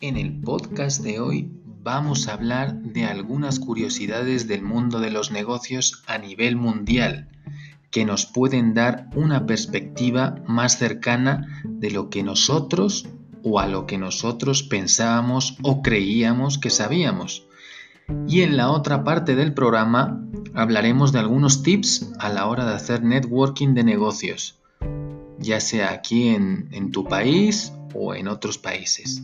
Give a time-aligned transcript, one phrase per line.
[0.00, 1.50] En el podcast de hoy
[1.82, 7.28] vamos a hablar de algunas curiosidades del mundo de los negocios a nivel mundial
[7.90, 13.08] que nos pueden dar una perspectiva más cercana de lo que nosotros
[13.42, 17.46] o a lo que nosotros pensábamos o creíamos que sabíamos.
[18.26, 20.22] Y en la otra parte del programa
[20.54, 24.58] hablaremos de algunos tips a la hora de hacer networking de negocios,
[25.48, 29.22] ya sea aquí en, en tu país o en otros países.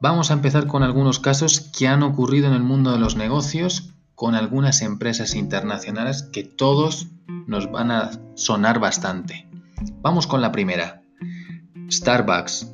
[0.00, 3.94] Vamos a empezar con algunos casos que han ocurrido en el mundo de los negocios
[4.14, 7.08] con algunas empresas internacionales que todos
[7.46, 9.48] nos van a sonar bastante.
[10.02, 11.02] Vamos con la primera.
[11.90, 12.70] Starbucks.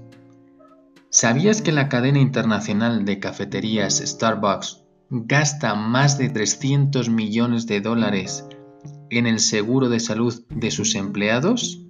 [1.11, 8.44] ¿Sabías que la cadena internacional de cafeterías Starbucks gasta más de 300 millones de dólares
[9.11, 11.81] en el seguro de salud de sus empleados?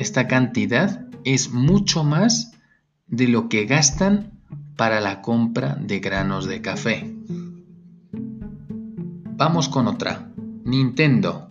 [0.00, 2.52] Esta cantidad es mucho más
[3.06, 4.40] de lo que gastan
[4.74, 7.14] para la compra de granos de café.
[9.36, 10.32] Vamos con otra.
[10.64, 11.50] Nintendo.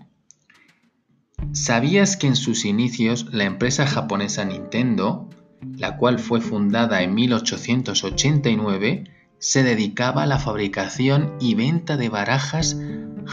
[1.51, 5.29] ¿Sabías que en sus inicios la empresa japonesa Nintendo,
[5.77, 9.03] la cual fue fundada en 1889,
[9.37, 12.75] se dedicaba a la fabricación y venta de barajas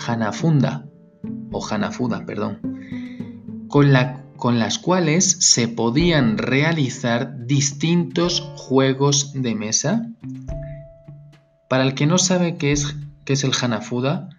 [0.07, 0.91] Hanafunda
[1.53, 2.59] o Hanafuda, perdón,
[3.69, 10.11] con la con las cuales se podían realizar distintos juegos de mesa.
[11.69, 14.31] Para el que no sabe qué es, qué es el Hanafuda,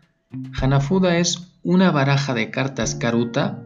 [0.61, 3.63] Hanafuda es una baraja de cartas Karuta,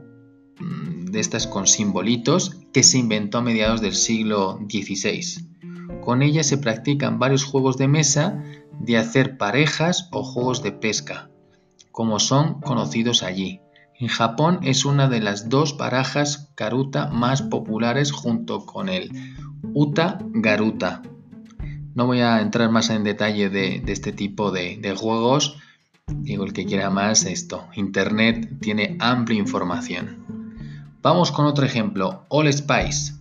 [0.59, 5.48] mm, de estas con simbolitos, que se inventó a mediados del siglo XVI.
[6.02, 8.44] Con ella se practican varios juegos de mesa
[8.80, 11.30] de hacer parejas o juegos de pesca,
[11.92, 13.62] como son conocidos allí.
[14.01, 19.12] En Japón es una de las dos barajas karuta más populares junto con el
[19.75, 21.03] uta garuta.
[21.94, 25.57] No voy a entrar más en detalle de, este tipo de, de, juegos.
[26.07, 27.67] Digo, el que quiera más, esto.
[27.75, 30.25] Internet tiene amplia información.
[31.03, 32.25] Vamos con otro ejemplo.
[32.29, 33.13] All Spice.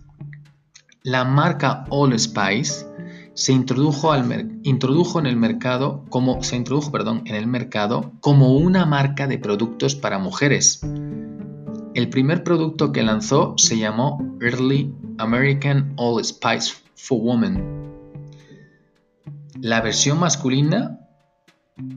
[1.03, 2.87] La marca All Spice
[3.33, 10.19] se introdujo, en el mercado como en el mercado como una marca de productos para
[10.19, 10.81] mujeres.
[11.93, 17.81] El primer producto que lanzó se llamó Early American All Spice for Women.
[19.59, 20.99] La versión masculina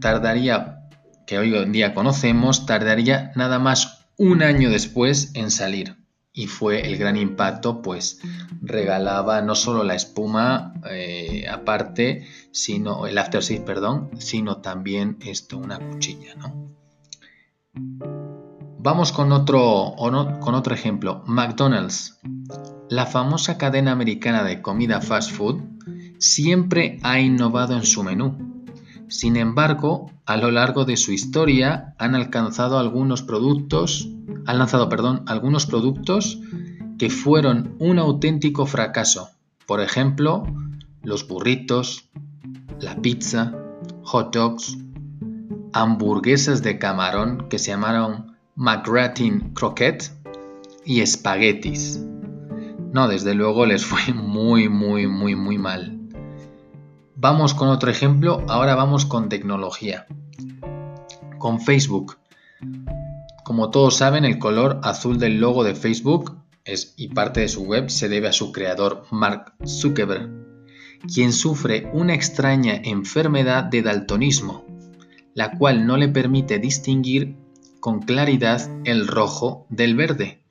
[0.01, 0.89] tardaría,
[1.27, 6.04] que hoy en día conocemos, tardaría nada más un año después en salir
[6.37, 8.21] y fue el gran impacto, pues
[8.61, 15.79] regalaba no solo la espuma eh, aparte, sino el aftershave, perdón, sino también esto, una
[15.79, 16.75] cuchilla, ¿no?
[18.81, 22.19] Vamos con otro, con otro ejemplo, McDonald's.
[22.91, 25.63] La famosa cadena americana de comida fast food
[26.19, 28.44] siempre ha innovado en su menú
[29.15, 34.09] sin embargo, a lo largo de su historia han alcanzado algunos productos,
[34.45, 36.41] han lanzado, perdón, algunos productos
[36.99, 39.31] que fueron un auténtico fracaso.
[39.69, 40.43] Por ejemplo,
[41.05, 42.09] los burritos,
[42.81, 43.55] la pizza,
[44.03, 44.79] hot dogs,
[45.73, 50.11] hamburguesas de camarón que se llamaron McGratin Croquette
[50.85, 52.05] y espaguetis.
[52.93, 55.94] No, desde luego les fue muy, muy, muy, muy mal.
[57.25, 60.07] Vamos con otro ejemplo, ahora vamos con tecnología.
[61.39, 62.19] Con Facebook.
[63.45, 66.37] Como todos saben, el color azul del logo de Facebook
[66.67, 70.29] es, y parte de su web se debe a su creador Mark Zuckerberg,
[71.15, 74.67] quien sufre una extraña enfermedad de daltonismo,
[75.33, 77.39] la cual no le permite distinguir
[77.81, 80.45] con claridad el rojo del verde,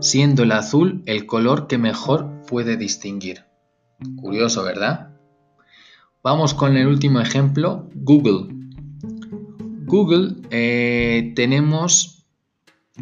[0.00, 3.46] siendo el azul el color que mejor puede distinguir.
[4.20, 5.10] Curioso, ¿verdad?
[6.22, 8.54] Vamos con el último ejemplo, Google.
[9.86, 12.26] Google eh, tenemos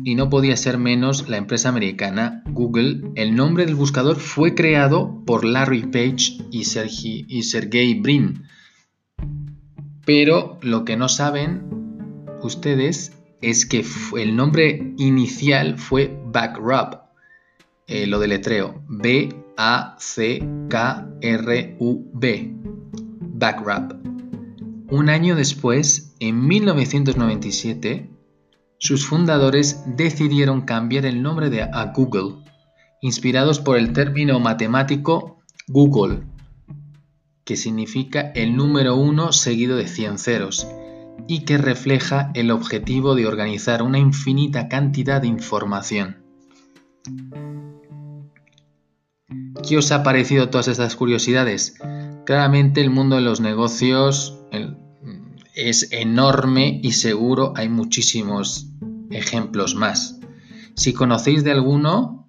[0.04, 3.10] y no podía ser menos la empresa americana Google.
[3.16, 6.62] El nombre del buscador fue creado por Larry Page y,
[7.42, 8.44] Sergey Brin.
[10.06, 11.64] Pero lo que no saben
[12.42, 13.84] ustedes es que
[14.16, 17.00] el nombre inicial fue Backrub.
[17.88, 18.80] Eh, lo deletreo.
[18.86, 19.48] B-A-C-K-R-U-B.
[24.90, 28.10] Un año después, en 1997,
[28.78, 32.42] sus fundadores decidieron cambiar el nombre de a Google,
[33.00, 35.38] inspirados por el término matemático
[35.68, 36.22] Google,
[37.44, 40.66] que significa el número uno seguido de 100 ceros,
[41.28, 46.24] y que refleja el objetivo de organizar una infinita cantidad de información.
[49.68, 51.76] ¿Qué os ha parecido todas estas curiosidades?
[52.28, 54.38] Claramente el mundo de los negocios,
[55.54, 58.68] es enorme y seguro hay muchísimos
[59.10, 60.20] ejemplos más.
[60.74, 62.28] Si conocéis de alguno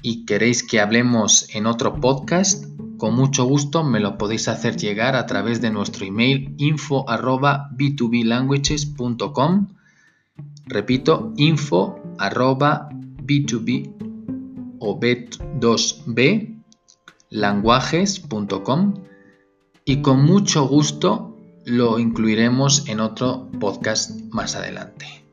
[0.00, 2.64] y queréis que hablemos en otro podcast,
[2.96, 9.66] con mucho gusto me lo podéis hacer llegar a través de nuestro email info b2blanguages.com.
[10.64, 12.00] Repito, info
[13.26, 13.92] b2b
[14.78, 16.55] o b2b
[17.36, 18.94] languajes.com
[19.84, 21.36] y con mucho gusto
[21.66, 25.25] lo incluiremos en otro podcast más adelante.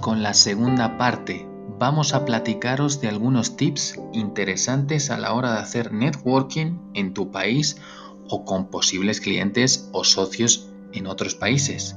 [0.00, 1.48] Con la segunda parte
[1.80, 7.32] vamos a platicaros de algunos tips interesantes a la hora de hacer networking en tu
[7.32, 7.76] país
[8.28, 11.96] o con posibles clientes o socios en otros países.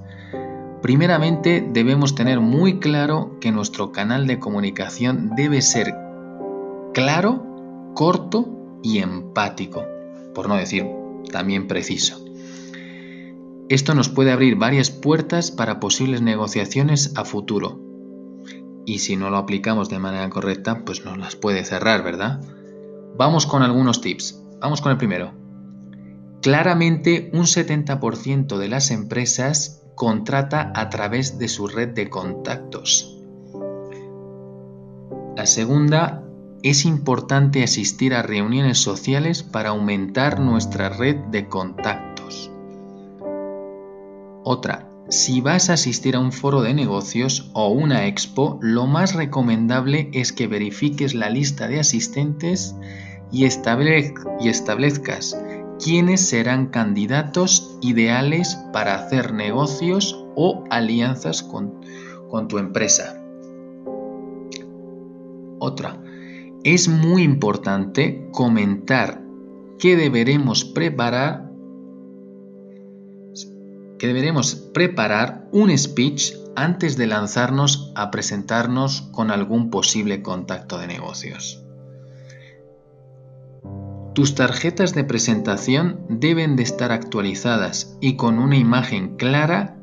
[0.82, 5.94] Primeramente debemos tener muy claro que nuestro canal de comunicación debe ser
[6.96, 8.50] claro, corto
[8.82, 9.86] y empático,
[10.34, 10.88] por no decir
[11.32, 12.27] también preciso.
[13.70, 17.88] Esto nos puede abrir varias puertas para posibles negociaciones a futuro,
[18.88, 22.40] y si no lo aplicamos de manera correcta, pues nos las puede cerrar, ¿verdad?
[23.18, 24.42] Vamos con algunos tips.
[24.62, 25.34] Vamos con el primero.
[26.42, 33.14] Claramente un 70% de las empresas contrata a través de su red de contactos.
[35.36, 36.24] La segunda,
[36.64, 42.07] es importante asistir a reuniones sociales para aumentar nuestra red de contactos.
[44.50, 49.14] Otra, si vas a asistir a un foro de negocios o una expo, lo más
[49.14, 52.74] recomendable es que verifiques la lista de asistentes
[53.30, 55.38] y, establezcas
[55.84, 61.82] quiénes serán candidatos ideales para hacer negocios o alianzas con,
[62.30, 63.22] con tu empresa.
[65.60, 66.02] Otra,
[66.64, 69.22] es muy importante comentar
[69.78, 71.47] qué deberemos preparar
[73.98, 80.88] que deberemos preparar un speech antes de lanzarnos a presentarnos con algún posible contacto de
[80.88, 81.64] negocios.
[84.14, 89.78] Tus tarjetas de presentación deben de estar actualizadas y con una imagen clara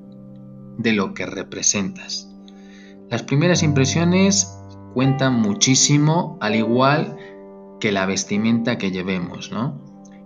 [0.76, 2.28] de lo que representas.
[3.08, 4.58] Las primeras impresiones
[4.92, 7.16] cuentan muchísimo, al igual
[7.78, 9.83] que la vestimenta que llevemos, ¿no?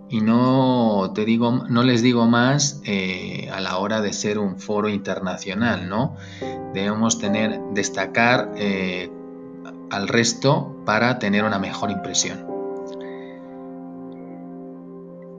[0.09, 4.57] Y no te digo, no les digo más eh, a la hora de ser un
[4.57, 6.15] foro internacional, ¿no?
[6.73, 9.11] Debemos tener, destacar eh,
[9.91, 12.49] al resto para tener una mejor impresión.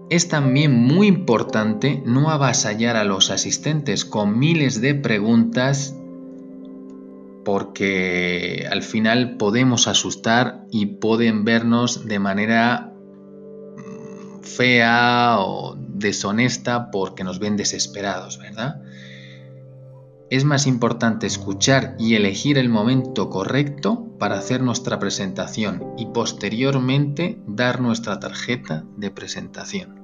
[0.09, 5.95] Es también muy importante no avasallar a los asistentes con miles de preguntas
[7.45, 12.90] porque al final podemos asustar y pueden vernos de manera
[14.43, 18.81] fea o deshonesta porque nos ven desesperados, ¿verdad?
[20.31, 27.43] es más importante escuchar y elegir el momento correcto para hacer nuestra presentación y posteriormente
[27.49, 30.01] dar nuestra tarjeta de presentación.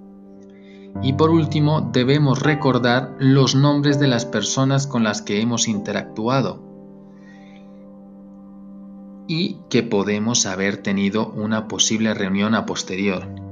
[1.01, 6.61] Y por último, debemos recordar los nombres de las personas con las que hemos interactuado
[9.29, 13.46] y que podemos haber tenido una posible reunión a posterior.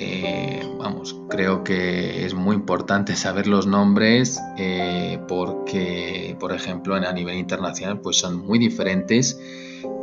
[0.00, 7.12] Eh, vamos, creo que es muy importante saber los nombres eh, porque, por ejemplo, a
[7.12, 9.40] nivel internacional pues son muy diferentes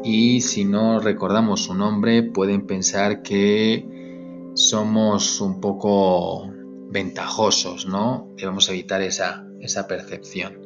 [0.04, 3.88] y si no recordamos su nombre pueden pensar que
[4.54, 6.52] somos un poco
[6.90, 8.28] ventajosos, ¿no?
[8.36, 10.65] Debemos evitar esa, esa percepción.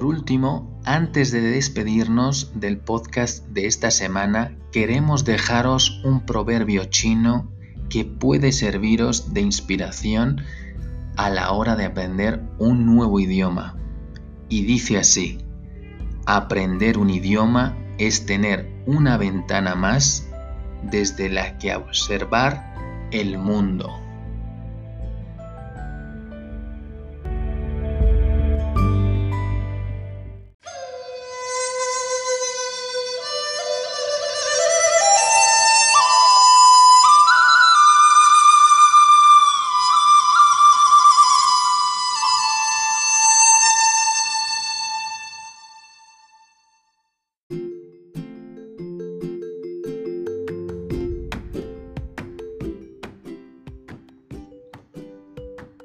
[0.00, 7.52] Por último, antes de despedirnos del podcast de esta semana, queremos dejaros un proverbio chino
[7.90, 10.40] que puede serviros de inspiración
[11.18, 13.76] a la hora de aprender un nuevo idioma.
[14.48, 15.36] Y dice así,
[16.24, 20.26] aprender un idioma es tener una ventana más
[20.82, 22.74] desde la que observar
[23.10, 24.00] el mundo.